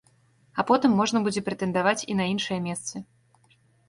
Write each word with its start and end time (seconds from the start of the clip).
А 0.61 0.63
потым 0.69 0.95
можна 0.99 1.19
будзе 1.27 1.43
прэтэндаваць 1.49 2.05
і 2.13 2.15
на 2.21 2.25
іншыя 2.31 2.57
месцы. 2.69 3.03